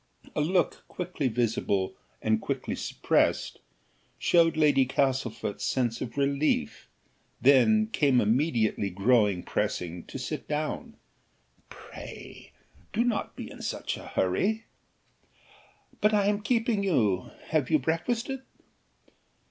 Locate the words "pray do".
11.69-13.03